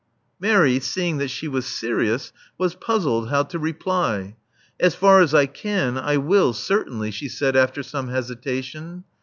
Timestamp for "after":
7.55-7.83